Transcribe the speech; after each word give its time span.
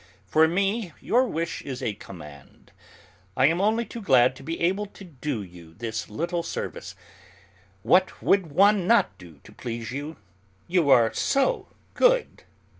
For 0.25 0.47
me, 0.47 0.93
your 0.99 1.27
wish 1.27 1.61
is 1.61 1.83
a 1.83 1.93
command. 1.93 2.71
I 3.37 3.45
am 3.45 3.61
only 3.61 3.85
too 3.85 4.01
glad 4.01 4.35
to 4.35 4.41
be 4.41 4.59
able 4.61 4.87
to 4.87 5.03
do 5.03 5.43
you 5.43 5.75
this 5.75 6.09
little 6.09 6.41
service. 6.41 6.95
What 7.83 8.19
would 8.19 8.47
one 8.47 8.87
not 8.87 9.15
do 9.19 9.39
to 9.43 9.51
please 9.51 9.91
you, 9.91 10.15
you 10.67 10.89
are 10.89 11.13
so 11.13 11.67
good." 11.93 12.45